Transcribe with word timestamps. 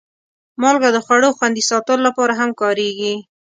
مالګه 0.61 0.89
د 0.93 0.97
خوړو 1.05 1.29
خوندي 1.37 1.63
ساتلو 1.69 2.01
لپاره 2.07 2.33
هم 2.39 2.49
کارېږي. 2.61 3.13